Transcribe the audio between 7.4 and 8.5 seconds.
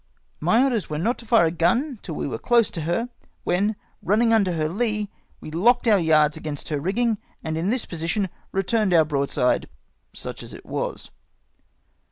and in this position